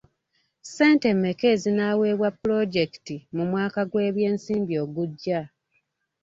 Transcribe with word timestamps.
Ssente 0.63 1.07
mmeka 1.15 1.45
ezinaaweebwa 1.53 2.29
pulojekiti 2.39 3.15
mu 3.35 3.43
mwaka 3.51 3.81
gw'ebyensimbi 3.91 4.73
ogujja? 4.83 5.39